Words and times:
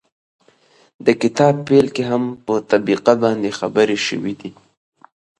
د 1.05 1.07
کتاب 1.21 1.53
پيل 1.67 1.87
کې 1.95 2.03
هم 2.11 2.23
په 2.45 2.53
طبقه 2.71 3.13
باندې 3.23 3.55
خبرې 3.59 3.97
شوي 4.07 4.33
دي 4.41 4.51